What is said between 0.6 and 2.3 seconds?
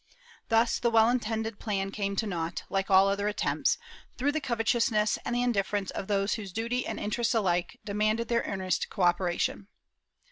this well intended plan came to